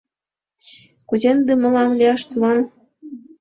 —Кузе 1.07 1.27
ынде 1.35 1.53
мылам 1.61 1.89
лияш, 1.99 2.21
туван? 2.29 2.59